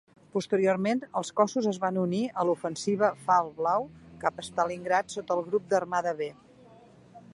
[0.35, 3.85] Posteriorment, els cossos es van unir a l"ofensiva "Fall Blau"
[4.25, 6.35] cap a Stalingrad sota el Grup d"armada B.